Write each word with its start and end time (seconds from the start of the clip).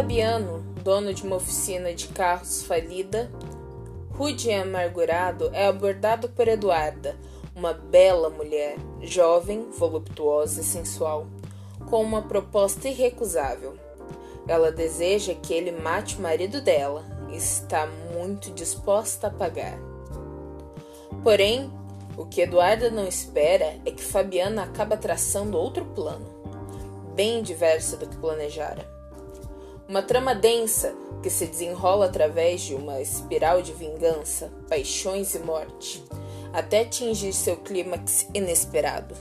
Fabiano, 0.00 0.64
dono 0.82 1.12
de 1.12 1.22
uma 1.22 1.36
oficina 1.36 1.92
de 1.92 2.08
carros 2.08 2.62
falida, 2.62 3.30
rude 4.12 4.48
e 4.48 4.54
amargurado, 4.54 5.50
é 5.52 5.66
abordado 5.66 6.26
por 6.30 6.48
Eduarda, 6.48 7.14
uma 7.54 7.74
bela 7.74 8.30
mulher, 8.30 8.76
jovem, 9.02 9.70
voluptuosa 9.72 10.62
e 10.62 10.64
sensual, 10.64 11.26
com 11.90 12.02
uma 12.02 12.22
proposta 12.22 12.88
irrecusável. 12.88 13.74
Ela 14.48 14.72
deseja 14.72 15.34
que 15.34 15.52
ele 15.52 15.70
mate 15.70 16.16
o 16.16 16.22
marido 16.22 16.62
dela 16.62 17.04
e 17.30 17.36
está 17.36 17.86
muito 17.86 18.50
disposta 18.52 19.26
a 19.26 19.30
pagar. 19.30 19.78
Porém, 21.22 21.70
o 22.16 22.24
que 22.24 22.40
Eduarda 22.40 22.90
não 22.90 23.06
espera 23.06 23.78
é 23.84 23.90
que 23.90 24.02
Fabiana 24.02 24.62
acaba 24.62 24.96
traçando 24.96 25.58
outro 25.58 25.84
plano, 25.84 26.24
bem 27.14 27.42
diverso 27.42 27.98
do 27.98 28.08
que 28.08 28.16
planejara. 28.16 28.99
Uma 29.90 30.02
trama 30.02 30.36
densa 30.36 30.94
que 31.20 31.28
se 31.28 31.44
desenrola 31.46 32.06
através 32.06 32.60
de 32.60 32.76
uma 32.76 33.00
espiral 33.00 33.60
de 33.60 33.72
vingança, 33.72 34.48
paixões 34.68 35.34
e 35.34 35.40
morte, 35.40 36.04
até 36.52 36.82
atingir 36.82 37.32
seu 37.32 37.56
clímax 37.56 38.28
inesperado. 38.32 39.16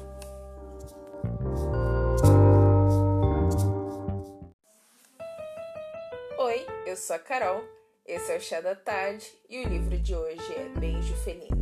Oi, 6.38 6.68
eu 6.86 6.96
sou 6.96 7.16
a 7.16 7.20
Carol, 7.20 7.64
esse 8.06 8.32
é 8.32 8.38
o 8.38 8.40
Chá 8.40 8.62
da 8.62 8.76
Tarde 8.76 9.26
e 9.50 9.66
o 9.66 9.68
livro 9.68 9.98
de 9.98 10.16
hoje 10.16 10.54
é 10.56 10.80
Beijo 10.80 11.16
Felino. 11.24 11.59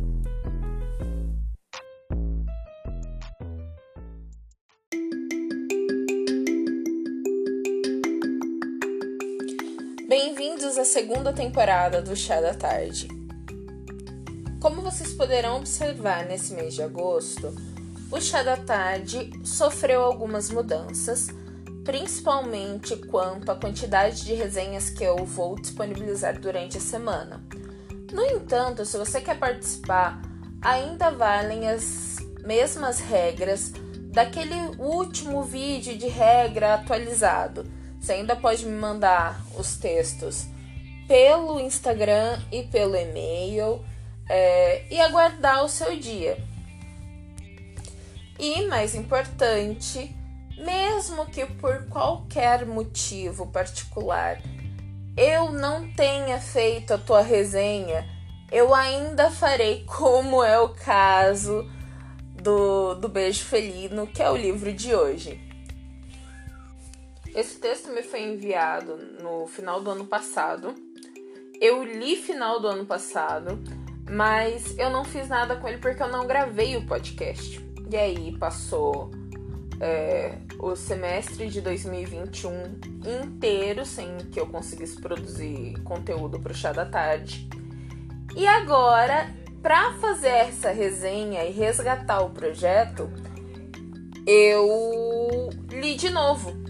Segunda 10.88 11.34
temporada 11.34 12.00
do 12.00 12.16
Chá 12.16 12.40
da 12.40 12.54
Tarde. 12.54 13.08
Como 14.58 14.80
vocês 14.80 15.12
poderão 15.12 15.58
observar 15.58 16.24
nesse 16.24 16.54
mês 16.54 16.72
de 16.72 16.82
agosto, 16.82 17.54
o 18.10 18.18
Chá 18.18 18.42
da 18.42 18.56
Tarde 18.56 19.30
sofreu 19.44 20.02
algumas 20.02 20.50
mudanças, 20.50 21.28
principalmente 21.84 22.96
quanto 22.96 23.52
à 23.52 23.54
quantidade 23.54 24.24
de 24.24 24.32
resenhas 24.32 24.88
que 24.88 25.04
eu 25.04 25.26
vou 25.26 25.56
disponibilizar 25.56 26.40
durante 26.40 26.78
a 26.78 26.80
semana. 26.80 27.44
No 28.10 28.24
entanto, 28.24 28.86
se 28.86 28.96
você 28.96 29.20
quer 29.20 29.38
participar, 29.38 30.22
ainda 30.62 31.10
valem 31.10 31.68
as 31.68 32.16
mesmas 32.46 32.98
regras 32.98 33.72
daquele 34.10 34.56
último 34.78 35.44
vídeo 35.44 35.98
de 35.98 36.08
regra 36.08 36.74
atualizado 36.76 37.76
você 38.00 38.12
ainda 38.12 38.36
pode 38.36 38.64
me 38.64 38.78
mandar 38.78 39.44
os 39.58 39.76
textos 39.76 40.46
pelo 41.08 41.58
Instagram 41.58 42.38
e 42.52 42.62
pelo 42.64 42.94
e-mail 42.94 43.82
é, 44.28 44.84
e 44.92 45.00
aguardar 45.00 45.64
o 45.64 45.68
seu 45.68 45.98
dia. 45.98 46.38
E 48.38 48.66
mais 48.66 48.94
importante, 48.94 50.14
mesmo 50.58 51.26
que 51.26 51.46
por 51.46 51.88
qualquer 51.88 52.66
motivo 52.66 53.46
particular 53.46 54.40
eu 55.16 55.50
não 55.50 55.90
tenha 55.94 56.38
feito 56.40 56.94
a 56.94 56.98
tua 56.98 57.22
resenha, 57.22 58.06
eu 58.52 58.72
ainda 58.74 59.30
farei 59.30 59.84
como 59.88 60.44
é 60.44 60.60
o 60.60 60.68
caso 60.68 61.68
do, 62.40 62.94
do 62.94 63.08
Beijo 63.08 63.44
Felino, 63.44 64.06
que 64.06 64.22
é 64.22 64.30
o 64.30 64.36
livro 64.36 64.72
de 64.72 64.94
hoje. 64.94 65.40
Esse 67.34 67.58
texto 67.58 67.90
me 67.90 68.02
foi 68.02 68.22
enviado 68.22 68.96
no 69.20 69.46
final 69.46 69.80
do 69.80 69.90
ano 69.90 70.06
passado. 70.06 70.87
Eu 71.60 71.82
li 71.82 72.14
final 72.14 72.60
do 72.60 72.68
ano 72.68 72.86
passado, 72.86 73.58
mas 74.08 74.78
eu 74.78 74.90
não 74.90 75.04
fiz 75.04 75.28
nada 75.28 75.56
com 75.56 75.66
ele 75.66 75.78
porque 75.78 76.00
eu 76.00 76.08
não 76.08 76.24
gravei 76.24 76.76
o 76.76 76.86
podcast. 76.86 77.60
E 77.90 77.96
aí 77.96 78.36
passou 78.38 79.10
é, 79.80 80.38
o 80.60 80.76
semestre 80.76 81.48
de 81.48 81.60
2021 81.60 82.78
inteiro 83.24 83.84
sem 83.84 84.18
que 84.30 84.38
eu 84.38 84.46
conseguisse 84.46 85.00
produzir 85.00 85.74
conteúdo 85.82 86.38
para 86.38 86.52
o 86.52 86.54
chá 86.54 86.72
da 86.72 86.86
tarde. 86.86 87.48
E 88.36 88.46
agora, 88.46 89.28
para 89.60 89.94
fazer 89.94 90.28
essa 90.28 90.70
resenha 90.70 91.44
e 91.44 91.50
resgatar 91.50 92.20
o 92.20 92.30
projeto, 92.30 93.10
eu 94.24 95.50
li 95.72 95.96
de 95.96 96.10
novo 96.10 96.67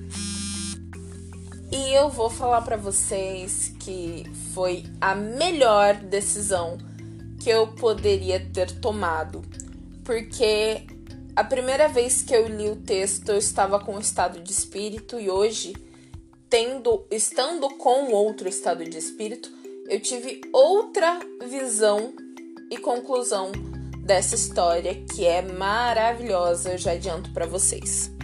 e 1.71 1.95
eu 1.95 2.09
vou 2.09 2.31
falar 2.31 2.62
para 2.62 2.77
vocês 2.77 3.73
que 3.81 4.25
foi 4.55 4.84
a 5.01 5.15
melhor 5.15 5.97
decisão 5.97 6.79
que 7.41 7.51
eu 7.51 7.69
poderia 7.69 8.41
ter 8.53 8.81
tomado, 8.81 9.43
porque 10.05 10.83
a 11.37 11.45
primeira 11.45 11.87
vez 11.89 12.23
que 12.23 12.34
eu 12.34 12.49
li 12.49 12.69
o 12.69 12.77
texto 12.77 13.29
eu 13.29 13.39
estava 13.39 13.79
com 13.79 13.95
um 13.95 14.01
estado 14.01 14.41
de 14.41 14.51
espírito 14.51 15.21
e 15.21 15.31
hoje, 15.31 15.75
tendo 16.49 17.06
estando 17.11 17.69
com 17.77 18.12
outro 18.12 18.49
estado 18.49 18.85
de 18.85 18.97
espírito, 18.97 19.50
eu 19.89 20.00
tive 20.00 20.41
outra 20.53 21.19
visão 21.49 22.12
e 22.71 22.77
conclusão 22.77 23.53
dessa 24.00 24.35
história 24.35 24.95
que 25.15 25.27
é 25.27 25.43
maravilhosa, 25.43 26.73
eu 26.73 26.79
já 26.79 26.93
adianto 26.93 27.31
para 27.33 27.47
vocês. 27.47 28.18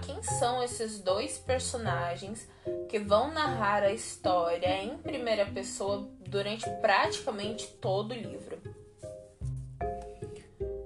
Quem 0.00 0.22
são 0.22 0.62
esses 0.62 1.00
dois 1.00 1.38
personagens 1.38 2.48
que 2.88 2.98
vão 2.98 3.32
narrar 3.32 3.82
a 3.82 3.92
história 3.92 4.82
em 4.82 4.98
primeira 4.98 5.46
pessoa 5.46 6.08
durante 6.20 6.68
praticamente 6.80 7.68
todo 7.80 8.12
o 8.12 8.14
livro. 8.14 8.58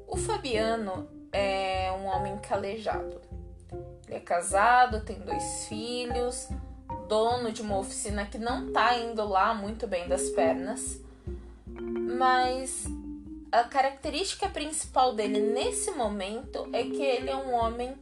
O 0.07 0.17
Fabiano 0.17 1.09
é 1.33 1.91
um 1.93 2.07
homem 2.07 2.39
calejado. 2.39 3.21
Ele 4.07 4.17
é 4.17 4.21
casado, 4.21 5.05
tem 5.05 5.19
dois 5.21 5.67
filhos, 5.67 6.49
dono 7.09 7.51
de 7.51 7.63
uma 7.63 7.79
oficina 7.79 8.27
que 8.27 8.39
não 8.39 8.73
tá 8.73 8.99
indo 8.99 9.27
lá 9.27 9.55
muito 9.55 9.87
bem 9.87 10.09
das 10.09 10.31
pernas, 10.31 11.01
mas 11.67 12.87
a 13.55 13.65
característica 13.65 14.49
principal 14.49 15.15
dele 15.15 15.41
nesse 15.41 15.93
momento 15.93 16.69
é 16.73 16.83
que 16.83 17.03
ele 17.03 17.31
é 17.31 17.37
um 17.37 17.55
homem 17.55 17.97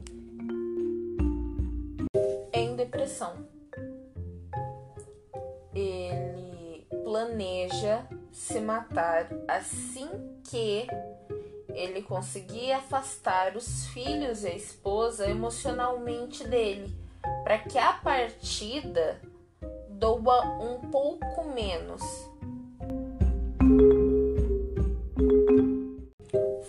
depressão. 2.83 3.35
Ele 5.75 6.87
planeja 7.05 8.07
se 8.33 8.61
matar 8.61 9.29
assim 9.47 10.09
que 10.45 10.87
ele 11.69 12.03
conseguir 12.03 12.73
afastar 12.73 13.57
os 13.57 13.87
filhos 13.89 14.45
e 14.45 14.49
a 14.49 14.57
esposa 14.57 15.29
emocionalmente 15.29 16.47
dele, 16.47 16.95
para 17.45 17.59
que 17.59 17.79
a 17.79 17.93
partida 17.93 19.21
doa 19.89 20.45
um 20.61 20.91
pouco 20.91 21.45
menos 21.45 22.03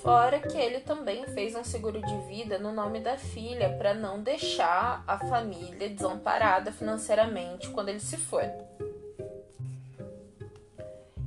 Fora 0.04 0.38
que 0.38 0.58
ele 0.58 0.82
também 0.82 1.26
fez 1.28 1.56
um 1.56 1.64
seguro 1.64 2.02
de 2.02 2.18
vida 2.28 2.60
no 2.60 2.74
nome 2.74 3.00
da 3.00 3.16
filha 3.18 3.70
para 3.78 3.94
não 3.94 4.22
deixar 4.22 5.02
a 5.08 5.18
família 5.18 5.88
desamparada 5.88 6.74
financeiramente 6.74 7.70
quando 7.70 7.88
ele 7.88 8.02
se 8.02 8.18
for. 8.18 8.44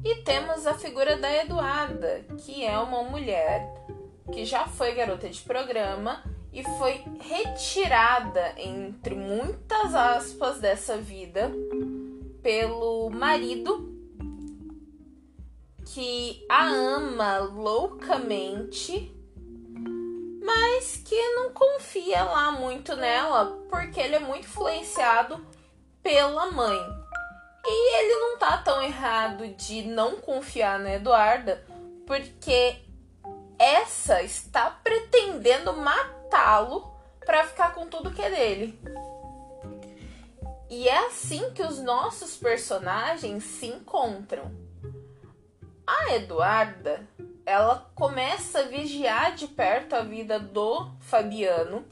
E 0.04 0.16
temos 0.16 0.66
a 0.66 0.74
figura 0.74 1.16
da 1.16 1.32
Eduarda, 1.42 2.20
que 2.44 2.66
é 2.66 2.78
uma 2.78 3.02
mulher 3.02 3.66
que 4.30 4.44
já 4.44 4.66
foi 4.66 4.92
garota 4.94 5.26
de 5.26 5.40
programa 5.40 6.22
e 6.52 6.62
foi 6.62 7.02
retirada, 7.18 8.52
entre 8.58 9.14
muitas 9.14 9.94
aspas, 9.94 10.60
dessa 10.60 10.98
vida 10.98 11.50
pelo 12.42 13.08
marido 13.08 13.95
que 15.96 16.44
a 16.46 16.66
ama 16.66 17.38
loucamente, 17.38 19.16
mas 20.44 20.98
que 20.98 21.18
não 21.30 21.54
confia 21.54 22.22
lá 22.22 22.52
muito 22.52 22.94
nela, 22.94 23.64
porque 23.70 23.98
ele 23.98 24.16
é 24.16 24.18
muito 24.18 24.44
influenciado 24.44 25.42
pela 26.02 26.50
mãe. 26.50 26.78
E 27.64 27.96
ele 27.96 28.14
não 28.20 28.36
tá 28.36 28.58
tão 28.58 28.82
errado 28.82 29.48
de 29.54 29.84
não 29.84 30.16
confiar 30.16 30.78
na 30.78 30.96
Eduarda, 30.96 31.64
porque 32.06 32.76
essa 33.58 34.22
está 34.22 34.68
pretendendo 34.68 35.72
matá-lo 35.72 36.94
para 37.24 37.46
ficar 37.46 37.72
com 37.72 37.86
tudo 37.86 38.12
que 38.12 38.20
é 38.20 38.28
dele. 38.28 38.78
E 40.68 40.90
é 40.90 41.06
assim 41.06 41.52
que 41.52 41.62
os 41.62 41.80
nossos 41.80 42.36
personagens 42.36 43.42
se 43.44 43.64
encontram 43.64 44.65
A 45.86 46.14
Eduarda, 46.14 47.06
ela 47.44 47.90
começa 47.94 48.60
a 48.60 48.68
vigiar 48.68 49.34
de 49.34 49.46
perto 49.46 49.94
a 49.94 50.02
vida 50.02 50.38
do 50.38 50.90
Fabiano 51.00 51.84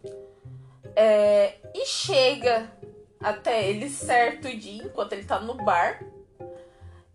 é, 0.96 1.55
e 1.73 1.87
chega 1.87 2.70
até 3.20 3.69
ele 3.69 3.88
certo 3.88 4.49
dia, 4.55 4.85
enquanto 4.85 5.12
ele 5.12 5.25
tá 5.25 5.41
no 5.41 5.55
bar, 5.55 6.05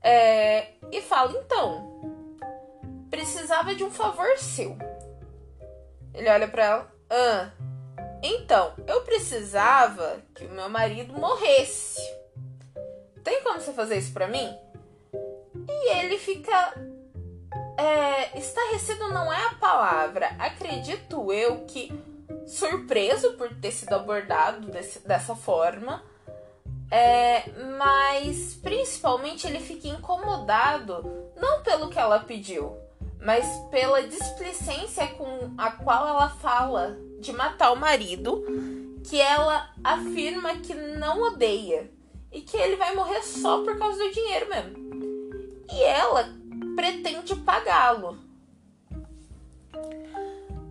é, 0.02 0.74
e 0.92 1.02
fala: 1.02 1.34
Então, 1.38 2.38
precisava 3.10 3.75
de 3.75 3.84
um 3.84 3.92
favor 3.92 4.38
seu. 4.38 4.78
Ele 6.14 6.30
olha 6.30 6.48
para 6.48 6.64
ela: 6.66 6.92
Ah, 7.10 7.52
então, 8.24 8.74
eu 8.88 9.02
precisava 9.02 10.22
que 10.34 10.46
o 10.46 10.52
meu 10.52 10.70
marido 10.70 11.14
morresse. 11.14 12.02
Tem 13.24 13.44
como 13.44 13.60
você 13.60 13.74
fazer 13.74 13.98
isso 13.98 14.14
para 14.14 14.28
mim? 14.28 14.69
E 15.69 15.98
ele 16.00 16.18
fica. 16.18 16.74
É, 17.77 18.38
estarrecido 18.38 19.07
não 19.10 19.31
é 19.31 19.45
a 19.45 19.56
palavra. 19.56 20.36
Acredito 20.39 21.31
eu 21.31 21.63
que 21.66 21.92
surpreso 22.45 23.33
por 23.33 23.54
ter 23.56 23.71
sido 23.71 23.94
abordado 23.94 24.68
desse, 24.68 25.07
dessa 25.07 25.36
forma. 25.36 26.04
É, 26.92 27.44
mas 27.77 28.56
principalmente 28.56 29.45
ele 29.45 29.60
fica 29.60 29.88
incomodado, 29.88 31.30
não 31.38 31.62
pelo 31.62 31.88
que 31.88 32.00
ela 32.00 32.19
pediu, 32.22 32.75
mas 33.22 33.45
pela 33.69 34.01
displicência 34.01 35.06
com 35.10 35.54
a 35.56 35.69
qual 35.69 36.07
ela 36.07 36.30
fala 36.30 36.98
de 37.19 37.31
matar 37.31 37.72
o 37.72 37.75
marido, 37.75 38.44
que 39.07 39.22
ela 39.22 39.69
afirma 39.83 40.56
que 40.57 40.74
não 40.74 41.22
odeia 41.22 41.92
e 42.31 42.42
que 42.42 42.57
ele 42.57 42.75
vai 42.75 42.95
morrer 42.95 43.22
só 43.22 43.63
por 43.63 43.77
causa 43.77 43.98
do 44.04 44.12
dinheiro 44.12 44.50
mesmo. 44.50 44.99
E 45.71 45.83
ela 45.83 46.30
pretende 46.75 47.36
pagá-lo. 47.36 48.18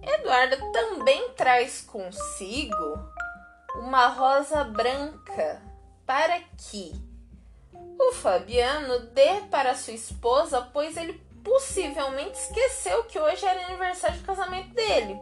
Eduarda 0.02 0.56
também 0.72 1.30
traz 1.30 1.82
consigo 1.82 2.98
uma 3.76 4.08
rosa 4.08 4.64
branca 4.64 5.62
para 6.06 6.40
que 6.56 6.92
o 7.98 8.12
Fabiano 8.12 9.00
dê 9.10 9.42
para 9.50 9.74
sua 9.74 9.92
esposa, 9.92 10.62
pois 10.72 10.96
ele 10.96 11.20
possivelmente 11.44 12.38
esqueceu 12.38 13.04
que 13.04 13.18
hoje 13.18 13.44
era 13.44 13.66
aniversário 13.66 14.18
de 14.18 14.24
casamento 14.24 14.74
dele. 14.74 15.20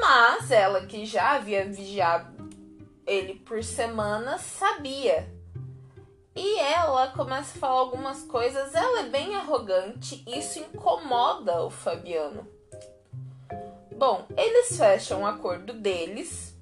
Mas 0.00 0.50
ela, 0.50 0.86
que 0.86 1.04
já 1.04 1.32
havia 1.32 1.64
vigiado 1.66 2.50
ele 3.06 3.34
por 3.34 3.62
semanas, 3.62 4.40
sabia. 4.40 5.28
E 6.34 6.58
ela 6.60 7.08
começa 7.08 7.56
a 7.56 7.60
falar 7.60 7.80
algumas 7.80 8.22
coisas, 8.22 8.74
ela 8.74 9.00
é 9.00 9.08
bem 9.08 9.34
arrogante, 9.34 10.22
isso 10.26 10.58
incomoda 10.60 11.62
o 11.62 11.70
Fabiano. 11.70 12.46
Bom, 13.96 14.24
eles 14.36 14.76
fecham 14.78 15.22
o 15.22 15.26
acordo 15.26 15.72
deles. 15.72 16.54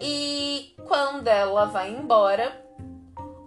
E 0.00 0.74
quando 0.86 1.28
ela 1.28 1.66
vai 1.66 1.90
embora, 1.90 2.60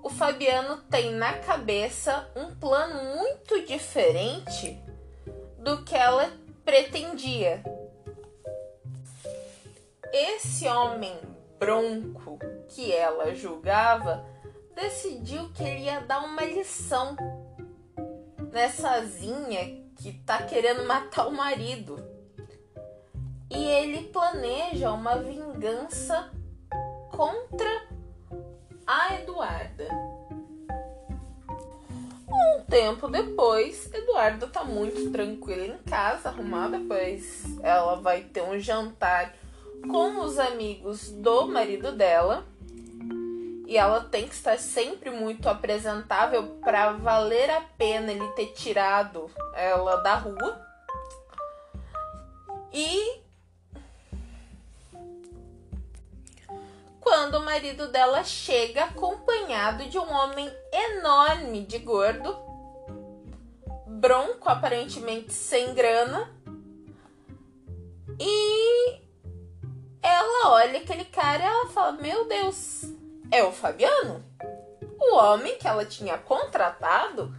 o 0.01 0.09
Fabiano 0.09 0.77
tem 0.89 1.11
na 1.11 1.33
cabeça 1.39 2.29
um 2.35 2.55
plano 2.55 3.15
muito 3.17 3.61
diferente 3.65 4.79
do 5.59 5.83
que 5.83 5.95
ela 5.95 6.31
pretendia. 6.63 7.63
Esse 10.13 10.67
homem 10.67 11.15
bronco 11.59 12.39
que 12.67 12.91
ela 12.91 13.33
julgava 13.33 14.25
decidiu 14.75 15.49
que 15.53 15.63
ele 15.63 15.85
ia 15.85 16.01
dar 16.01 16.23
uma 16.23 16.43
lição 16.43 17.15
nessazinha 18.51 19.83
que 19.95 20.13
tá 20.25 20.43
querendo 20.43 20.85
matar 20.85 21.27
o 21.27 21.31
marido 21.31 21.97
e 23.49 23.63
ele 23.63 24.09
planeja 24.09 24.91
uma 24.91 25.17
vingança 25.17 26.29
contra 27.09 27.87
a 28.85 29.15
Eduarda. 29.15 29.87
Um 32.27 32.63
tempo 32.65 33.07
depois, 33.07 33.89
Eduarda 33.93 34.47
tá 34.47 34.63
muito 34.63 35.11
tranquila 35.11 35.65
em 35.67 35.77
casa, 35.83 36.29
arrumada, 36.29 36.81
pois 36.85 37.45
ela 37.61 37.95
vai 37.95 38.21
ter 38.23 38.41
um 38.41 38.59
jantar 38.59 39.33
com 39.81 40.19
os 40.19 40.37
amigos 40.39 41.11
do 41.11 41.47
marido 41.47 41.91
dela. 41.91 42.45
E 43.67 43.77
ela 43.77 44.01
tem 44.01 44.27
que 44.27 44.35
estar 44.35 44.59
sempre 44.59 45.09
muito 45.09 45.49
apresentável 45.49 46.57
para 46.61 46.91
valer 46.91 47.49
a 47.49 47.61
pena 47.61 48.11
ele 48.11 48.27
ter 48.29 48.53
tirado 48.53 49.29
ela 49.53 49.97
da 49.97 50.15
rua. 50.15 50.61
E 52.71 53.21
quando 56.99 57.35
o 57.35 57.45
marido 57.45 57.87
dela 57.87 58.23
chega 58.23 58.83
acompanhado 58.83 59.87
de 59.87 59.97
um 59.97 60.11
homem 60.11 60.51
enorme 60.71 61.65
de 61.65 61.79
gordo, 61.79 62.35
bronco, 63.87 64.49
aparentemente 64.49 65.31
sem 65.31 65.73
grana, 65.73 66.29
e 68.19 69.04
ela 70.07 70.51
olha 70.51 70.79
aquele 70.79 71.05
cara 71.05 71.43
e 71.43 71.45
ela 71.45 71.69
fala: 71.69 71.91
Meu 71.93 72.27
Deus, 72.27 72.83
é 73.31 73.43
o 73.43 73.51
Fabiano? 73.51 74.23
O 74.99 75.15
homem 75.15 75.57
que 75.57 75.67
ela 75.67 75.85
tinha 75.85 76.17
contratado 76.17 77.35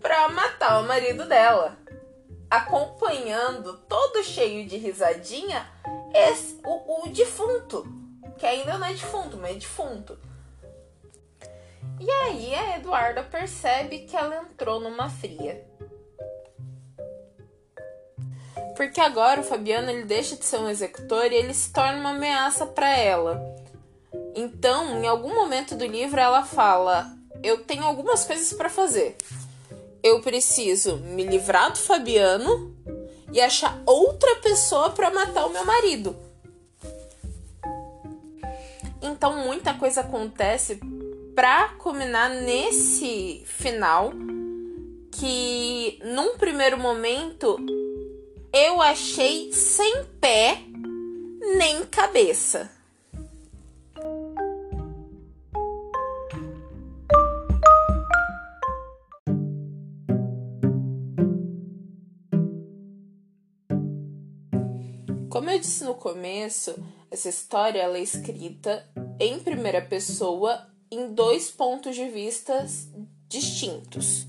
para 0.00 0.28
matar 0.28 0.80
o 0.80 0.86
marido 0.86 1.26
dela. 1.26 1.76
Acompanhando, 2.48 3.76
todo 3.88 4.22
cheio 4.22 4.66
de 4.68 4.76
risadinha, 4.76 5.68
esse, 6.14 6.60
o, 6.64 7.04
o 7.04 7.08
defunto 7.08 7.84
que 8.38 8.46
ainda 8.46 8.76
não 8.78 8.86
é 8.86 8.92
defunto, 8.92 9.36
mas 9.36 9.56
é 9.56 9.58
defunto. 9.58 10.18
E 11.98 12.10
aí 12.10 12.54
a 12.54 12.76
Eduarda 12.76 13.22
percebe 13.22 14.00
que 14.00 14.16
ela 14.16 14.36
entrou 14.36 14.80
numa 14.80 15.08
fria. 15.08 15.64
Porque 18.76 19.00
agora 19.00 19.40
o 19.40 19.44
Fabiano 19.44 19.90
ele 19.90 20.04
deixa 20.04 20.36
de 20.36 20.44
ser 20.44 20.58
um 20.58 20.68
executor 20.68 21.32
e 21.32 21.34
ele 21.34 21.54
se 21.54 21.72
torna 21.72 21.98
uma 21.98 22.10
ameaça 22.10 22.66
para 22.66 22.94
ela. 22.94 23.42
Então, 24.34 25.02
em 25.02 25.06
algum 25.06 25.34
momento 25.34 25.74
do 25.74 25.86
livro 25.86 26.20
ela 26.20 26.44
fala: 26.44 27.10
"Eu 27.42 27.64
tenho 27.64 27.84
algumas 27.84 28.24
coisas 28.24 28.52
para 28.52 28.68
fazer. 28.68 29.16
Eu 30.02 30.20
preciso 30.20 30.98
me 30.98 31.24
livrar 31.24 31.72
do 31.72 31.78
Fabiano 31.78 32.76
e 33.32 33.40
achar 33.40 33.80
outra 33.86 34.36
pessoa 34.36 34.90
para 34.90 35.10
matar 35.10 35.46
o 35.46 35.50
meu 35.50 35.64
marido." 35.64 36.14
Então 39.00 39.44
muita 39.46 39.72
coisa 39.72 40.02
acontece 40.02 40.78
para 41.34 41.68
culminar 41.78 42.28
nesse 42.28 43.42
final 43.46 44.12
que 45.12 45.98
num 46.04 46.36
primeiro 46.36 46.78
momento 46.78 47.56
eu 48.56 48.80
achei 48.80 49.52
sem 49.52 50.02
pé 50.18 50.62
nem 51.58 51.84
cabeça. 51.84 52.70
Como 65.28 65.50
eu 65.50 65.58
disse 65.58 65.84
no 65.84 65.94
começo, 65.94 66.74
essa 67.10 67.28
história 67.28 67.82
é 67.82 68.00
escrita 68.00 68.88
em 69.20 69.38
primeira 69.38 69.82
pessoa 69.82 70.66
em 70.90 71.12
dois 71.12 71.50
pontos 71.50 71.94
de 71.94 72.08
vista 72.08 72.66
distintos. 73.28 74.26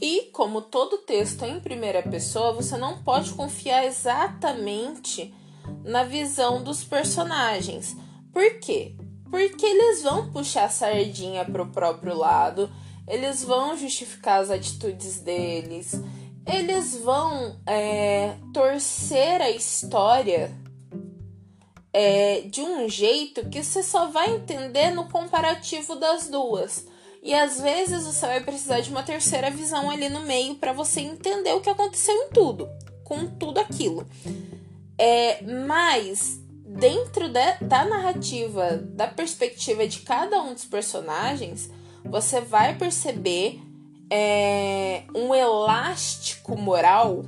E 0.00 0.30
como 0.32 0.62
todo 0.62 0.98
texto 0.98 1.44
é 1.44 1.48
em 1.48 1.60
primeira 1.60 2.02
pessoa, 2.02 2.52
você 2.52 2.76
não 2.76 3.02
pode 3.02 3.32
confiar 3.32 3.84
exatamente 3.84 5.34
na 5.84 6.04
visão 6.04 6.62
dos 6.62 6.82
personagens. 6.82 7.96
Por 8.32 8.58
quê? 8.60 8.96
Porque 9.30 9.64
eles 9.64 10.02
vão 10.02 10.30
puxar 10.30 10.64
a 10.64 10.70
sardinha 10.70 11.44
para 11.44 11.62
o 11.62 11.70
próprio 11.70 12.16
lado, 12.16 12.70
eles 13.06 13.44
vão 13.44 13.76
justificar 13.76 14.40
as 14.40 14.50
atitudes 14.50 15.20
deles 15.20 16.00
eles 16.46 16.96
vão 16.98 17.58
é, 17.66 18.36
torcer 18.52 19.40
a 19.40 19.50
história 19.50 20.52
é, 21.92 22.42
de 22.42 22.60
um 22.60 22.88
jeito 22.88 23.48
que 23.48 23.62
você 23.62 23.82
só 23.82 24.08
vai 24.08 24.34
entender 24.34 24.90
no 24.90 25.08
comparativo 25.08 25.96
das 25.96 26.28
duas. 26.28 26.86
E 27.24 27.34
às 27.34 27.58
vezes 27.58 28.04
você 28.04 28.26
vai 28.26 28.40
precisar 28.42 28.80
de 28.80 28.90
uma 28.90 29.02
terceira 29.02 29.50
visão 29.50 29.90
ali 29.90 30.10
no 30.10 30.20
meio 30.20 30.56
para 30.56 30.74
você 30.74 31.00
entender 31.00 31.54
o 31.54 31.60
que 31.62 31.70
aconteceu 31.70 32.14
em 32.14 32.28
tudo, 32.28 32.68
com 33.02 33.26
tudo 33.26 33.58
aquilo. 33.58 34.06
É, 34.98 35.42
mas 35.42 36.38
dentro 36.66 37.30
de, 37.30 37.54
da 37.62 37.86
narrativa, 37.86 38.76
da 38.76 39.06
perspectiva 39.06 39.86
de 39.86 40.00
cada 40.00 40.42
um 40.42 40.52
dos 40.52 40.66
personagens, 40.66 41.70
você 42.04 42.42
vai 42.42 42.76
perceber 42.76 43.58
é, 44.10 45.04
um 45.14 45.34
elástico 45.34 46.54
moral 46.58 47.24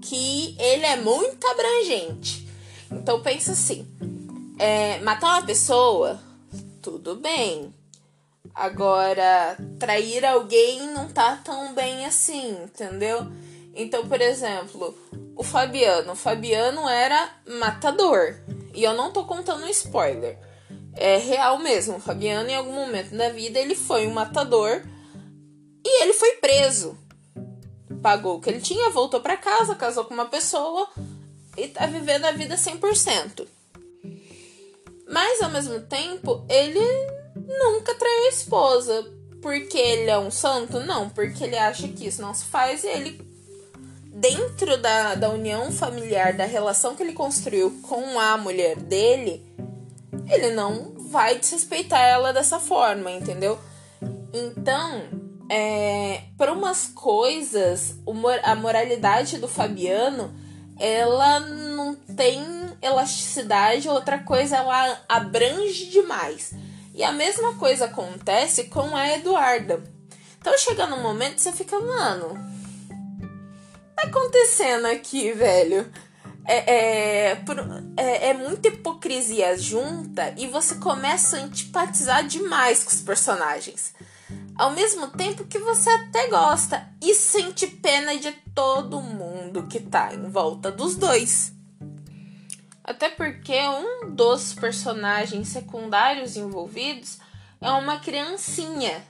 que 0.00 0.56
ele 0.58 0.84
é 0.84 0.96
muito 0.96 1.46
abrangente. 1.46 2.48
Então 2.90 3.22
pensa 3.22 3.52
assim: 3.52 3.86
é, 4.58 4.98
matar 4.98 5.38
uma 5.38 5.46
pessoa, 5.46 6.20
tudo 6.82 7.14
bem. 7.14 7.72
Agora, 8.54 9.56
trair 9.78 10.24
alguém 10.24 10.88
não 10.88 11.08
tá 11.08 11.36
tão 11.42 11.74
bem 11.74 12.04
assim, 12.04 12.50
entendeu? 12.64 13.26
Então, 13.74 14.06
por 14.06 14.20
exemplo, 14.20 14.94
o 15.34 15.42
Fabiano. 15.42 16.12
O 16.12 16.16
Fabiano 16.16 16.88
era 16.88 17.30
matador. 17.58 18.36
E 18.74 18.84
eu 18.84 18.94
não 18.94 19.10
tô 19.10 19.24
contando 19.24 19.64
um 19.64 19.68
spoiler. 19.68 20.38
É 20.94 21.16
real 21.16 21.58
mesmo. 21.58 21.96
O 21.96 22.00
Fabiano, 22.00 22.48
em 22.48 22.54
algum 22.54 22.72
momento 22.72 23.16
da 23.16 23.30
vida, 23.30 23.58
ele 23.58 23.74
foi 23.74 24.06
um 24.06 24.12
matador. 24.12 24.82
E 25.84 26.02
ele 26.02 26.12
foi 26.12 26.32
preso. 26.36 26.96
Pagou 28.02 28.36
o 28.36 28.40
que 28.40 28.50
ele 28.50 28.60
tinha, 28.60 28.90
voltou 28.90 29.20
para 29.20 29.36
casa, 29.36 29.74
casou 29.74 30.04
com 30.04 30.14
uma 30.14 30.26
pessoa 30.26 30.88
e 31.56 31.68
tá 31.68 31.86
vivendo 31.86 32.24
a 32.24 32.32
vida 32.32 32.56
100%. 32.56 33.46
Mas 35.08 35.40
ao 35.42 35.50
mesmo 35.50 35.80
tempo, 35.80 36.44
ele 36.48 36.80
nunca 37.58 37.94
traiu 37.94 38.26
a 38.26 38.28
esposa. 38.28 39.06
Porque 39.40 39.76
ele 39.76 40.08
é 40.08 40.18
um 40.18 40.30
santo? 40.30 40.78
Não, 40.80 41.08
porque 41.08 41.44
ele 41.44 41.58
acha 41.58 41.88
que 41.88 42.06
isso 42.06 42.22
não 42.22 42.32
se 42.32 42.44
faz 42.44 42.84
e 42.84 42.86
ele 42.86 43.32
dentro 44.12 44.76
da, 44.76 45.14
da 45.14 45.30
união 45.30 45.72
familiar, 45.72 46.34
da 46.34 46.44
relação 46.44 46.94
que 46.94 47.02
ele 47.02 47.12
construiu 47.12 47.80
com 47.82 48.20
a 48.20 48.36
mulher 48.36 48.76
dele, 48.76 49.44
ele 50.30 50.50
não 50.50 50.92
vai 51.10 51.38
desrespeitar 51.38 52.00
ela 52.00 52.32
dessa 52.32 52.60
forma, 52.60 53.10
entendeu? 53.10 53.58
Então, 54.32 55.02
é, 55.50 56.22
para 56.36 56.52
umas 56.52 56.86
coisas, 56.86 57.96
a 58.44 58.54
moralidade 58.54 59.38
do 59.38 59.48
Fabiano, 59.48 60.32
ela 60.78 61.40
não 61.40 61.94
tem 61.94 62.42
elasticidade, 62.80 63.88
outra 63.88 64.18
coisa, 64.18 64.56
ela 64.56 65.00
abrange 65.08 65.86
demais. 65.86 66.54
E 66.94 67.02
a 67.02 67.12
mesma 67.12 67.54
coisa 67.54 67.86
acontece 67.86 68.64
com 68.64 68.94
a 68.94 69.08
Eduarda. 69.14 69.82
Então 70.38 70.56
chega 70.58 70.86
num 70.86 71.02
momento 71.02 71.36
que 71.36 71.42
você 71.42 71.52
fica, 71.52 71.78
mano, 71.80 72.34
tá 73.96 74.02
acontecendo 74.08 74.86
aqui, 74.86 75.32
velho? 75.32 75.90
É, 76.44 76.74
é, 76.74 77.44
é, 77.96 78.28
é, 78.30 78.34
muita 78.34 78.68
hipocrisia 78.68 79.56
junta 79.56 80.34
e 80.36 80.48
você 80.48 80.74
começa 80.74 81.36
a 81.36 81.40
antipatizar 81.40 82.26
demais 82.26 82.82
com 82.82 82.90
os 82.90 83.00
personagens. 83.00 83.94
Ao 84.56 84.72
mesmo 84.72 85.08
tempo 85.08 85.44
que 85.44 85.58
você 85.58 85.88
até 85.88 86.28
gosta 86.28 86.86
e 87.00 87.14
sente 87.14 87.66
pena 87.66 88.16
de 88.18 88.32
todo 88.54 89.00
mundo 89.00 89.66
que 89.68 89.80
tá 89.80 90.12
em 90.12 90.28
volta 90.28 90.70
dos 90.70 90.96
dois. 90.96 91.52
Até 92.84 93.08
porque 93.08 93.58
um 93.68 94.10
dos 94.10 94.54
personagens 94.54 95.48
secundários 95.48 96.36
envolvidos 96.36 97.18
é 97.60 97.70
uma 97.70 97.98
criancinha 98.00 99.02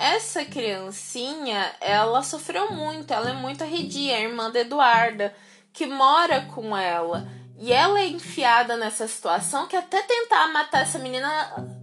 essa 0.00 0.46
criancinha, 0.46 1.74
ela 1.78 2.22
sofreu 2.22 2.72
muito, 2.72 3.12
ela 3.12 3.28
é 3.28 3.34
muito 3.34 3.62
arredia, 3.62 4.16
a 4.16 4.20
irmã 4.20 4.50
da 4.50 4.60
Eduarda, 4.60 5.34
que 5.74 5.86
mora 5.86 6.46
com 6.46 6.74
ela. 6.74 7.28
E 7.58 7.70
ela 7.70 8.00
é 8.00 8.06
enfiada 8.06 8.78
nessa 8.78 9.06
situação 9.06 9.68
que 9.68 9.76
até 9.76 10.00
tentar 10.02 10.48
matar 10.48 10.80
essa 10.80 10.98
menina, 10.98 11.28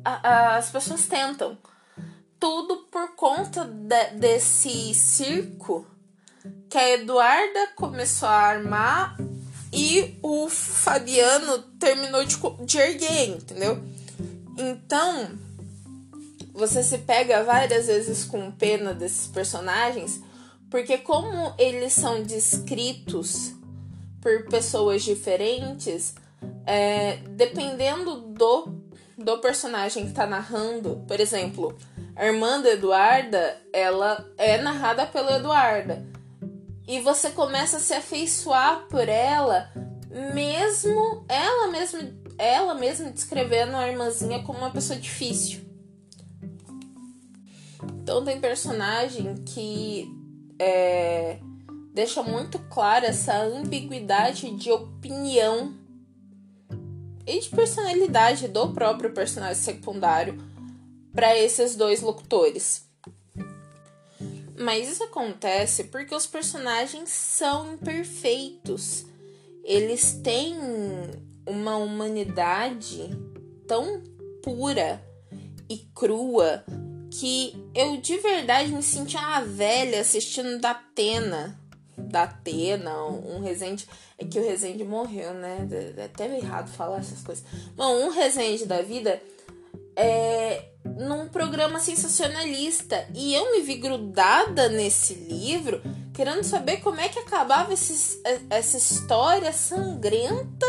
a, 0.03 0.27
a, 0.27 0.57
as 0.57 0.71
pessoas 0.71 1.05
tentam. 1.05 1.55
Tudo 2.39 2.87
por 2.91 3.15
conta 3.15 3.63
de, 3.63 4.05
desse 4.15 4.95
circo 4.95 5.85
que 6.67 6.77
a 6.77 6.89
Eduarda 6.93 7.67
começou 7.75 8.27
a 8.27 8.31
armar 8.31 9.15
e 9.71 10.17
o 10.21 10.49
Fabiano 10.49 11.59
terminou 11.79 12.23
de, 12.23 12.37
de 12.65 12.77
erguer, 12.77 13.29
entendeu? 13.29 13.83
Então, 14.57 15.37
você 16.53 16.81
se 16.81 16.97
pega 16.99 17.43
várias 17.43 17.87
vezes 17.87 18.25
com 18.25 18.51
pena 18.51 18.93
desses 18.93 19.27
personagens, 19.27 20.21
porque 20.69 20.97
como 20.97 21.53
eles 21.57 21.93
são 21.93 22.23
descritos 22.23 23.53
por 24.21 24.45
pessoas 24.49 25.03
diferentes, 25.03 26.15
é, 26.65 27.17
dependendo 27.29 28.21
do, 28.21 28.73
do 29.17 29.37
personagem 29.37 30.07
que 30.07 30.13
tá 30.13 30.25
narrando, 30.25 31.03
por 31.07 31.19
exemplo, 31.19 31.77
a 32.15 32.25
irmã 32.25 32.59
da 32.59 32.71
Eduarda, 32.71 33.61
ela 33.71 34.27
é 34.37 34.57
narrada 34.57 35.05
pela 35.05 35.37
Eduarda. 35.37 36.03
E 36.87 37.01
você 37.01 37.31
começa 37.31 37.77
a 37.77 37.79
se 37.81 37.93
afeiçoar 37.93 38.87
por 38.87 39.09
ela, 39.09 39.69
mesmo 40.33 41.25
ela 41.27 41.67
mesma, 41.67 41.99
ela 42.37 42.73
mesma 42.73 43.11
descrevendo 43.11 43.75
a 43.75 43.89
irmãzinha 43.89 44.41
como 44.43 44.59
uma 44.59 44.71
pessoa 44.71 44.97
difícil. 44.97 45.67
Então 48.01 48.23
tem 48.23 48.39
personagem 48.39 49.35
que 49.45 50.09
é, 50.57 51.39
deixa 51.93 52.23
muito 52.23 52.57
clara 52.69 53.07
essa 53.07 53.37
ambiguidade 53.37 54.49
de 54.51 54.71
opinião 54.71 55.75
e 57.25 57.41
de 57.41 57.49
personalidade 57.49 58.47
do 58.47 58.69
próprio 58.69 59.11
personagem 59.11 59.61
secundário 59.61 60.41
para 61.13 61.37
esses 61.37 61.75
dois 61.75 62.01
locutores. 62.01 62.86
Mas 64.57 64.89
isso 64.89 65.03
acontece 65.03 65.85
porque 65.85 66.15
os 66.15 66.25
personagens 66.25 67.09
são 67.09 67.73
imperfeitos. 67.73 69.05
Eles 69.63 70.13
têm 70.23 70.55
uma 71.45 71.77
humanidade 71.77 73.09
tão 73.67 74.01
pura 74.41 75.03
e 75.69 75.77
crua 75.93 76.63
que 77.11 77.53
eu 77.75 77.97
de 77.97 78.17
verdade 78.17 78.71
me 78.71 78.81
sentia 78.81 79.19
uma 79.19 79.41
velha 79.41 80.01
assistindo 80.01 80.59
da 80.59 80.71
Atena. 80.71 81.59
Da 81.95 82.23
Atena, 82.23 83.05
um 83.05 83.41
Resende. 83.41 83.87
É 84.17 84.25
que 84.25 84.39
o 84.39 84.43
Resende 84.43 84.83
morreu, 84.83 85.33
né? 85.33 85.67
É 85.97 86.05
até 86.05 86.35
errado 86.35 86.69
falar 86.69 86.99
essas 86.99 87.21
coisas. 87.21 87.45
Bom, 87.75 88.05
um 88.05 88.09
Resende 88.09 88.65
da 88.65 88.81
vida 88.81 89.21
é 89.97 90.63
num 90.95 91.27
programa 91.27 91.79
sensacionalista. 91.79 93.07
E 93.13 93.33
eu 93.33 93.51
me 93.51 93.61
vi 93.61 93.75
grudada 93.75 94.69
nesse 94.69 95.15
livro, 95.15 95.81
querendo 96.13 96.43
saber 96.43 96.77
como 96.77 97.01
é 97.01 97.09
que 97.09 97.19
acabava 97.19 97.73
esses, 97.73 98.21
essa 98.49 98.77
história 98.77 99.51
sangrenta 99.51 100.67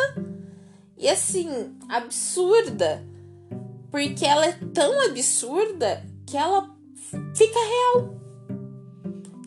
e 0.97 1.09
assim, 1.09 1.77
absurda. 1.89 3.07
Porque 3.91 4.25
ela 4.25 4.47
é 4.47 4.53
tão 4.75 5.07
absurda 5.07 6.05
que 6.27 6.37
ela 6.37 6.75
fica 7.35 7.59
real. 7.59 8.15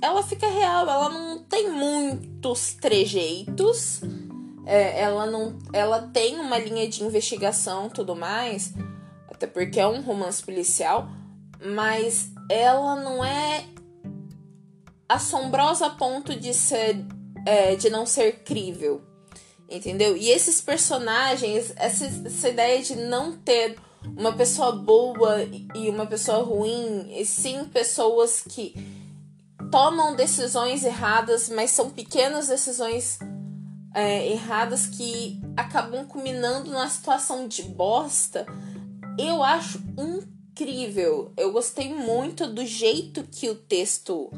Ela 0.01 0.23
fica 0.23 0.47
real, 0.47 0.89
ela 0.89 1.09
não 1.09 1.43
tem 1.43 1.69
muitos 1.69 2.73
trejeitos. 2.73 4.01
É, 4.65 5.01
ela 5.01 5.25
não, 5.25 5.57
ela 5.73 6.03
tem 6.07 6.39
uma 6.39 6.57
linha 6.57 6.87
de 6.87 7.03
investigação, 7.03 7.89
tudo 7.89 8.15
mais, 8.15 8.73
porque 9.47 9.79
é 9.79 9.87
um 9.87 10.01
romance 10.01 10.43
policial, 10.43 11.07
mas 11.63 12.29
ela 12.49 12.95
não 13.01 13.23
é 13.23 13.65
assombrosa 15.07 15.87
a 15.87 15.89
ponto 15.89 16.35
de 16.35 16.53
ser, 16.53 17.05
é, 17.45 17.75
de 17.75 17.89
não 17.89 18.05
ser 18.05 18.43
crível, 18.43 19.01
entendeu? 19.69 20.15
E 20.15 20.29
esses 20.29 20.61
personagens, 20.61 21.73
essa, 21.75 22.05
essa 22.05 22.49
ideia 22.49 22.81
de 22.81 22.95
não 22.95 23.33
ter 23.33 23.77
uma 24.17 24.33
pessoa 24.33 24.71
boa 24.71 25.43
e 25.75 25.89
uma 25.89 26.05
pessoa 26.05 26.43
ruim, 26.43 27.07
e 27.11 27.25
sim 27.25 27.65
pessoas 27.65 28.41
que 28.41 28.73
tomam 29.69 30.15
decisões 30.15 30.83
erradas, 30.83 31.49
mas 31.49 31.71
são 31.71 31.89
pequenas 31.89 32.47
decisões 32.47 33.19
é, 33.93 34.27
erradas 34.31 34.87
que 34.87 35.41
acabam 35.55 36.05
culminando 36.05 36.71
numa 36.71 36.89
situação 36.89 37.47
de 37.47 37.63
bosta. 37.63 38.45
Eu 39.17 39.43
acho 39.43 39.79
incrível. 39.97 41.31
Eu 41.37 41.51
gostei 41.51 41.93
muito 41.93 42.47
do 42.47 42.65
jeito 42.65 43.23
que 43.23 43.49
o 43.49 43.55
texto 43.55 44.31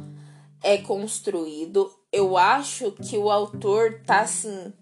é 0.62 0.77
construído. 0.77 1.92
Eu 2.12 2.38
acho 2.38 2.92
que 2.92 3.18
o 3.18 3.30
autor 3.30 4.01
tá 4.06 4.22
assim 4.22 4.74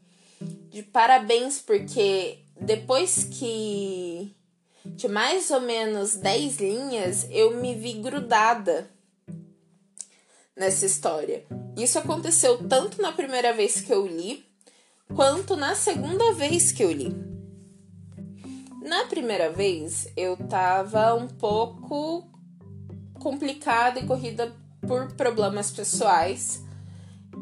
de 0.70 0.84
parabéns 0.84 1.60
porque 1.60 2.40
depois 2.60 3.24
que 3.26 4.36
de 4.86 5.08
mais 5.08 5.52
ou 5.52 5.62
menos 5.62 6.16
10 6.16 6.58
linhas, 6.58 7.28
eu 7.30 7.58
me 7.58 7.76
vi 7.76 7.94
grudada 7.94 8.90
nessa 10.56 10.86
história. 10.86 11.46
Isso 11.78 12.00
aconteceu 12.00 12.68
tanto 12.68 13.02
na 13.02 13.12
primeira 13.12 13.54
vez 13.54 13.82
que 13.82 13.94
eu 13.94 14.06
li, 14.06 14.46
quanto 15.16 15.56
na 15.56 15.76
segunda 15.76 16.34
vez 16.34 16.72
que 16.72 16.84
eu 16.84 16.92
li. 16.92 17.31
Na 18.82 19.06
primeira 19.06 19.52
vez, 19.52 20.08
eu 20.18 20.36
tava 20.36 21.14
um 21.14 21.28
pouco 21.28 22.28
complicada 23.20 24.00
e 24.00 24.08
corrida 24.08 24.52
por 24.88 25.14
problemas 25.14 25.70
pessoais. 25.70 26.64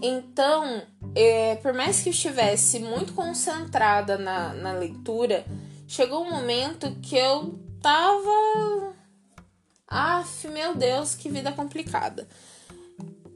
Então, 0.01 0.81
é, 1.15 1.55
por 1.55 1.73
mais 1.73 2.01
que 2.01 2.09
eu 2.09 2.11
estivesse 2.11 2.79
muito 2.79 3.13
concentrada 3.13 4.17
na, 4.17 4.53
na 4.53 4.73
leitura, 4.73 5.45
chegou 5.87 6.25
um 6.25 6.29
momento 6.29 6.93
que 7.01 7.15
eu 7.15 7.57
tava. 7.81 8.93
Aff, 9.87 10.45
meu 10.49 10.75
Deus, 10.75 11.15
que 11.15 11.29
vida 11.29 11.53
complicada. 11.53 12.27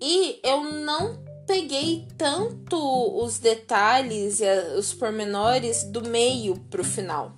E 0.01 0.41
eu 0.43 0.61
não 0.61 1.23
peguei 1.47 2.05
tanto 2.17 2.77
os 3.23 3.39
detalhes 3.39 4.41
e 4.41 4.77
os 4.77 4.93
pormenores 4.93 5.83
do 5.83 6.01
meio 6.01 6.59
pro 6.69 6.83
final. 6.83 7.33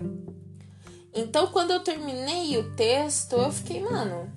Então, 1.16 1.46
quando 1.46 1.70
eu 1.70 1.80
terminei 1.80 2.58
o 2.58 2.76
texto, 2.76 3.36
eu 3.36 3.50
fiquei, 3.50 3.80
mano, 3.80 4.30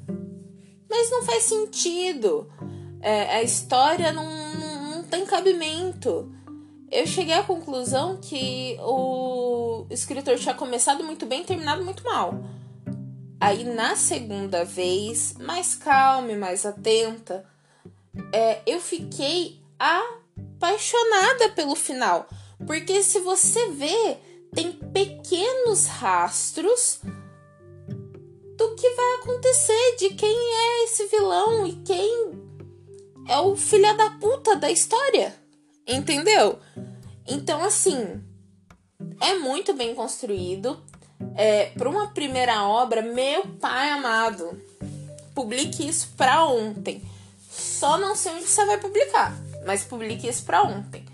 mas 0.89 1.11
não 1.11 1.23
faz 1.23 1.43
sentido. 1.43 2.49
É, 3.01 3.35
a 3.35 3.43
história 3.43 4.13
não, 4.13 4.25
não, 4.55 5.03
tem 5.03 5.25
cabimento. 5.25 6.33
Eu 6.89 7.05
cheguei 7.05 7.35
à 7.35 7.43
conclusão 7.43 8.17
que 8.21 8.77
o 8.79 9.85
escritor 9.89 10.37
tinha 10.37 10.55
começado 10.55 11.03
muito 11.03 11.25
bem 11.25 11.41
e 11.41 11.45
terminado 11.45 11.83
muito 11.83 12.01
mal. 12.03 12.33
Aí, 13.41 13.65
na 13.65 13.97
segunda 13.97 14.63
vez, 14.63 15.35
mais 15.37 15.75
calma 15.75 16.31
e 16.31 16.37
mais 16.37 16.65
atenta, 16.65 17.45
é, 18.33 18.61
eu 18.65 18.79
fiquei 18.79 19.61
apaixonada 19.77 21.49
pelo 21.49 21.75
final. 21.75 22.25
Porque 22.65 23.03
se 23.03 23.19
você 23.19 23.69
vê, 23.69 24.17
tem 24.53 24.71
pequenos 24.71 25.85
rastros 25.85 26.99
do 28.57 28.75
que 28.75 28.89
vai 28.89 29.15
acontecer, 29.15 29.95
de 29.97 30.09
quem 30.15 30.35
é 30.35 30.83
esse 30.83 31.07
vilão 31.07 31.65
e 31.65 31.73
quem 31.77 32.49
é 33.27 33.39
o 33.39 33.55
filho 33.55 33.95
da 33.95 34.09
puta 34.11 34.55
da 34.55 34.69
história. 34.69 35.35
Entendeu? 35.87 36.59
Então, 37.27 37.63
assim, 37.63 38.21
é 39.21 39.35
muito 39.35 39.73
bem 39.73 39.95
construído. 39.95 40.81
É, 41.35 41.65
para 41.67 41.89
uma 41.89 42.07
primeira 42.07 42.63
obra, 42.63 43.01
meu 43.01 43.45
pai 43.59 43.89
amado, 43.91 44.59
publique 45.33 45.87
isso 45.87 46.09
para 46.17 46.45
ontem. 46.45 47.01
Só 47.49 47.97
não 47.97 48.15
sei 48.15 48.33
onde 48.33 48.45
você 48.45 48.65
vai 48.65 48.77
publicar, 48.77 49.33
mas 49.65 49.83
publique 49.83 50.27
isso 50.27 50.43
para 50.43 50.63
ontem. 50.63 51.05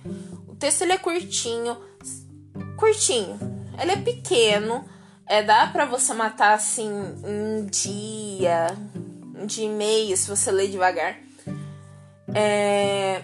O 0.47 0.55
texto 0.55 0.81
ele 0.81 0.93
é 0.93 0.97
curtinho, 0.97 1.77
curtinho. 2.75 3.39
Ele 3.79 3.91
é 3.91 3.97
pequeno, 3.97 4.85
é 5.27 5.43
dá 5.43 5.67
para 5.67 5.85
você 5.85 6.13
matar 6.13 6.53
assim 6.53 6.89
um 7.23 7.65
dia, 7.65 8.67
um 9.35 9.45
dia 9.45 9.65
e 9.65 9.69
meio 9.69 10.15
se 10.15 10.27
você 10.27 10.51
ler 10.51 10.69
devagar. 10.69 11.17
É, 12.33 13.21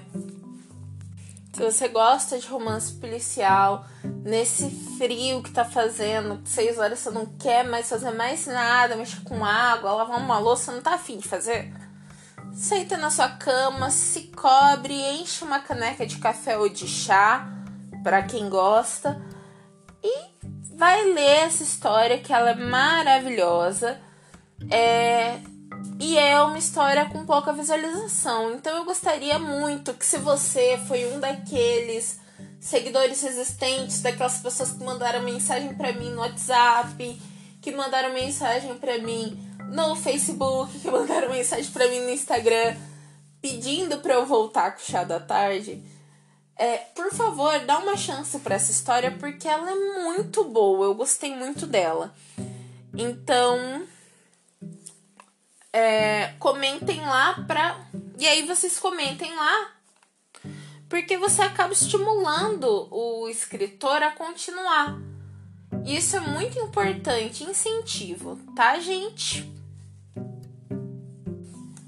se 1.53 1.62
você 1.62 1.88
gosta 1.89 2.39
de 2.39 2.48
romance 2.48 2.93
policial, 2.93 3.86
nesse 4.24 4.70
frio 4.98 5.43
que 5.43 5.51
tá 5.51 5.65
fazendo, 5.65 6.41
seis 6.46 6.77
horas 6.77 7.00
você 7.00 7.12
não 7.12 7.25
quer 7.25 7.63
mais 7.63 7.89
fazer 7.89 8.12
mais 8.12 8.48
nada, 8.48 8.96
mexer 8.96 9.22
com 9.22 9.43
água, 9.43 9.91
lavar 9.91 10.17
uma 10.17 10.39
louça, 10.39 10.72
não 10.72 10.81
tá 10.81 10.96
afim 10.96 11.17
de 11.17 11.27
fazer? 11.27 11.74
Senta 12.53 12.98
na 12.98 13.10
sua 13.10 13.29
cama, 13.29 13.91
se 13.91 14.24
cobre, 14.27 14.93
enche 14.93 15.43
uma 15.43 15.60
caneca 15.60 16.05
de 16.05 16.17
café 16.17 16.58
ou 16.58 16.70
de 16.70 16.88
chá, 16.88 17.48
para 18.03 18.24
quem 18.24 18.50
gosta, 18.50 19.22
e 20.03 20.75
vai 20.75 21.03
ler 21.12 21.46
essa 21.46 21.63
história 21.63 22.20
que 22.20 22.34
ela 22.34 22.51
é 22.51 22.55
maravilhosa. 22.55 24.00
É, 24.70 25.39
e 25.99 26.17
é 26.17 26.41
uma 26.41 26.58
história 26.58 27.06
com 27.06 27.25
pouca 27.25 27.54
visualização. 27.54 28.54
Então 28.54 28.78
eu 28.78 28.86
gostaria 28.86 29.38
muito 29.38 29.93
que 29.93 30.06
se 30.06 30.17
você 30.17 30.80
foi 30.88 31.06
um 31.13 31.19
daqueles 31.19 32.19
seguidores 32.60 33.21
resistentes, 33.21 34.02
daquelas 34.02 34.39
pessoas 34.39 34.71
que 34.71 34.84
mandaram 34.84 35.23
mensagem 35.23 35.73
para 35.73 35.91
mim 35.93 36.12
no 36.12 36.21
WhatsApp, 36.21 37.21
que 37.62 37.71
mandaram 37.71 38.13
mensagem 38.13 38.75
para 38.75 38.97
mim 38.99 39.39
no 39.69 39.95
Facebook, 39.95 40.78
que 40.80 40.89
mandaram 40.91 41.30
mensagem 41.30 41.71
para 41.71 41.88
mim 41.88 41.99
no 42.02 42.10
Instagram, 42.10 42.75
pedindo 43.41 43.97
para 43.99 44.13
eu 44.13 44.25
voltar 44.25 44.71
com 44.71 44.82
o 44.82 44.86
chá 44.86 45.04
da 45.04 45.19
tarde. 45.19 45.84
É, 46.62 46.78
por 46.93 47.12
favor, 47.12 47.58
dá 47.62 47.80
uma 47.80 47.97
chance 47.97 48.38
para 48.38 48.54
essa 48.54 48.69
história 48.69 49.10
porque 49.19 49.47
ela 49.47 49.71
é 49.71 50.04
muito 50.04 50.43
boa. 50.43 50.86
Eu 50.86 50.93
gostei 50.93 51.36
muito 51.36 51.65
dela. 51.65 52.13
Então, 52.93 53.88
é, 55.74 56.36
comentem 56.38 57.02
lá 57.02 57.43
pra. 57.47 57.84
E 58.15 58.28
aí 58.28 58.45
vocês 58.45 58.78
comentem 58.78 59.36
lá. 59.36 59.71
Porque 60.88 61.17
você 61.17 61.41
acaba 61.41 61.74
estimulando 61.74 62.88
o 62.91 63.28
escritor 63.28 64.04
a 64.04 64.12
continuar. 64.12 65.00
Isso 65.84 66.15
é 66.15 66.19
muito 66.19 66.60
importante, 66.60 67.43
incentivo, 67.43 68.38
tá, 68.56 68.80
gente? 68.80 69.52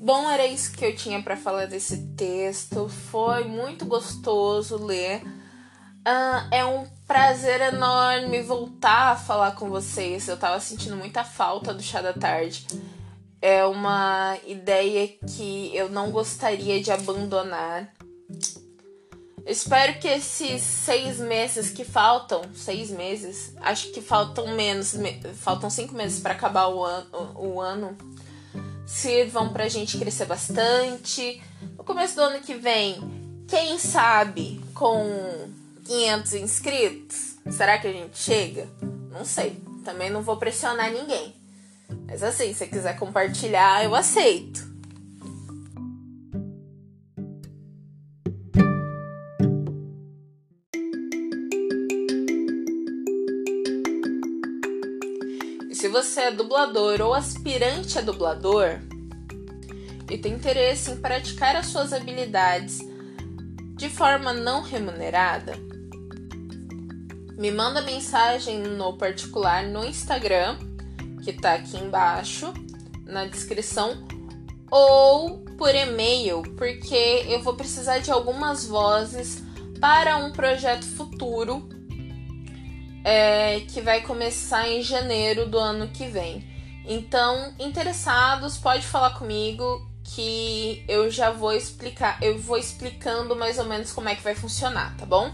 Bom, 0.04 0.30
era 0.30 0.46
isso 0.46 0.74
que 0.74 0.86
eu 0.86 0.96
tinha 0.96 1.24
para 1.24 1.38
falar 1.38 1.66
desse 1.66 1.98
texto. 2.16 2.90
Foi 2.90 3.46
muito 3.46 3.86
gostoso 3.86 4.78
ler. 4.78 5.24
Uh, 5.24 6.48
é 6.52 6.66
um 6.66 6.86
prazer 7.08 7.62
enorme 7.62 8.42
voltar 8.42 9.14
a 9.14 9.16
falar 9.16 9.52
com 9.56 9.70
vocês. 9.70 10.28
Eu 10.28 10.36
tava 10.36 10.60
sentindo 10.60 10.98
muita 10.98 11.24
falta 11.24 11.74
do 11.74 11.82
chá 11.82 12.02
da 12.02 12.12
tarde 12.12 12.68
é 13.44 13.66
uma 13.66 14.38
ideia 14.48 15.06
que 15.06 15.70
eu 15.76 15.90
não 15.90 16.12
gostaria 16.12 16.82
de 16.82 16.90
abandonar. 16.94 17.94
Espero 19.46 20.00
que 20.00 20.08
esses 20.08 20.62
seis 20.62 21.20
meses 21.20 21.70
que 21.70 21.84
faltam, 21.84 22.42
seis 22.56 22.90
meses, 22.90 23.54
acho 23.60 23.92
que 23.92 24.02
faltam 24.02 24.56
menos, 24.56 24.96
faltam 25.36 25.70
cinco 25.70 25.94
meses 25.94 26.22
para 26.22 26.32
acabar 26.32 26.68
o 26.70 26.82
ano, 26.86 27.34
o 27.36 27.60
ano, 27.60 27.98
sirvam 28.86 29.52
pra 29.52 29.70
gente 29.70 29.98
crescer 29.98 30.26
bastante. 30.26 31.42
No 31.78 31.84
começo 31.84 32.16
do 32.16 32.22
ano 32.22 32.40
que 32.42 32.56
vem, 32.56 32.98
quem 33.48 33.78
sabe 33.78 34.62
com 34.74 35.50
500 35.86 36.34
inscritos, 36.34 37.36
será 37.52 37.78
que 37.78 37.88
a 37.88 37.94
gente 37.94 38.18
chega? 38.18 38.68
Não 39.12 39.26
sei. 39.26 39.62
Também 39.84 40.10
não 40.10 40.22
vou 40.22 40.38
pressionar 40.38 40.92
ninguém. 40.92 41.36
Mas 42.08 42.24
assim, 42.24 42.54
se 42.54 42.68
quiser 42.68 42.98
compartilhar, 42.98 43.84
eu 43.84 43.94
aceito. 43.94 44.73
Você 56.04 56.20
é 56.24 56.32
dublador 56.32 57.00
ou 57.00 57.14
aspirante 57.14 57.98
a 57.98 58.02
dublador 58.02 58.82
e 60.10 60.18
tem 60.18 60.34
interesse 60.34 60.92
em 60.92 60.98
praticar 60.98 61.56
as 61.56 61.68
suas 61.68 61.94
habilidades 61.94 62.80
de 63.78 63.90
forma 63.90 64.34
não 64.34 64.62
remunerada, 64.62 65.54
me 67.38 67.50
manda 67.52 67.82
mensagem 67.82 68.60
no 68.60 68.98
particular 68.98 69.66
no 69.66 69.86
Instagram 69.86 70.58
que 71.24 71.30
está 71.30 71.54
aqui 71.54 71.78
embaixo 71.78 72.54
na 73.06 73.24
descrição 73.24 74.06
ou 74.70 75.40
por 75.58 75.74
e-mail, 75.74 76.44
porque 76.58 77.26
eu 77.30 77.42
vou 77.42 77.56
precisar 77.56 78.00
de 78.00 78.12
algumas 78.12 78.66
vozes 78.66 79.42
para 79.80 80.18
um 80.18 80.34
projeto 80.34 80.86
futuro 80.86 81.70
é, 83.04 83.62
que 83.62 83.82
vai 83.82 84.02
começar 84.02 84.68
em 84.68 84.82
janeiro 84.82 85.48
do 85.48 85.58
ano 85.58 85.88
que 85.90 86.08
vem. 86.08 86.48
Então, 86.86 87.54
interessados, 87.60 88.58
pode 88.58 88.86
falar 88.86 89.12
comigo 89.12 89.88
que 90.04 90.84
eu 90.88 91.10
já 91.10 91.32
vou 91.32 91.54
explicar, 91.54 92.22
eu 92.22 92.38
vou 92.38 92.58
explicando 92.58 93.36
mais 93.36 93.58
ou 93.58 93.66
menos 93.66 93.92
como 93.92 94.10
é 94.10 94.16
que 94.16 94.22
vai 94.22 94.36
funcionar, 94.36 94.96
tá 94.98 95.06
bom? 95.06 95.32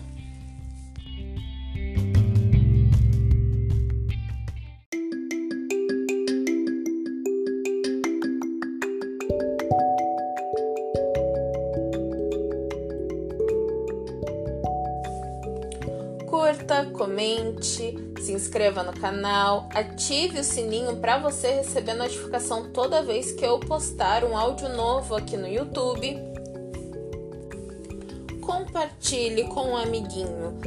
Inscreva 18.70 18.84
no 18.84 18.94
canal, 18.94 19.68
ative 19.74 20.40
o 20.40 20.44
sininho 20.44 20.98
para 20.98 21.18
você 21.18 21.56
receber 21.56 21.96
notificação 21.96 22.72
toda 22.72 23.02
vez 23.02 23.32
que 23.32 23.44
eu 23.44 23.60
postar 23.60 24.24
um 24.24 24.38
áudio 24.38 24.70
novo 24.70 25.16
aqui 25.16 25.36
no 25.36 25.48
YouTube. 25.48 26.16
Compartilhe 28.42 29.46
com 29.46 29.72
um 29.72 29.78
amiguinho 29.78 30.60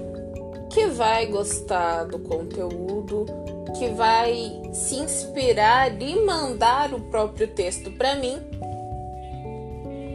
que 0.70 0.86
vai 0.86 1.26
gostar 1.26 2.04
do 2.04 2.18
conteúdo, 2.18 3.26
que 3.78 3.88
vai 3.90 4.60
se 4.72 4.96
inspirar 4.96 6.00
e 6.02 6.24
mandar 6.24 6.92
o 6.92 7.00
próprio 7.02 7.46
texto 7.48 7.90
para 7.92 8.16
mim. 8.16 8.38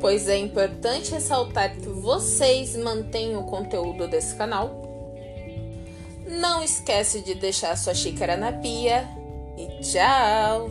Pois 0.01 0.27
é 0.27 0.37
importante 0.37 1.11
ressaltar 1.11 1.73
que 1.73 1.87
vocês 1.87 2.75
mantêm 2.75 3.37
o 3.37 3.43
conteúdo 3.43 4.07
desse 4.07 4.35
canal. 4.35 4.86
Não 6.27 6.63
esquece 6.63 7.21
de 7.21 7.35
deixar 7.35 7.77
sua 7.77 7.93
xícara 7.93 8.35
na 8.35 8.51
pia 8.51 9.07
e 9.57 9.81
tchau! 9.81 10.69